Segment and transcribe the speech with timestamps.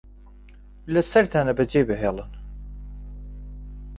[0.93, 2.31] لەسەرتانە بەجێی بهێڵن